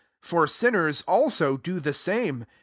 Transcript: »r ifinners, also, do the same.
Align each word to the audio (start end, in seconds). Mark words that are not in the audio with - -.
»r 0.31 0.45
ifinners, 0.47 1.03
also, 1.07 1.57
do 1.57 1.79
the 1.79 1.93
same. 1.93 2.45